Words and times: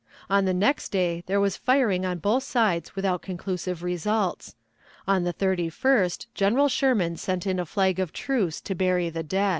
On 0.31 0.45
the 0.45 0.53
next 0.55 0.89
day 0.89 1.21
there 1.27 1.39
was 1.39 1.55
firing 1.55 2.07
on 2.07 2.17
both 2.17 2.41
sides 2.41 2.95
without 2.95 3.21
conclusive 3.21 3.83
results. 3.83 4.55
On 5.07 5.25
the 5.25 5.31
31st 5.33 6.25
General 6.33 6.69
Sherman 6.69 7.17
sent 7.17 7.45
in 7.45 7.59
a 7.59 7.67
flag 7.67 7.99
of 7.99 8.11
trace 8.11 8.61
to 8.61 8.73
bury 8.73 9.11
the 9.11 9.21
dead. 9.21 9.49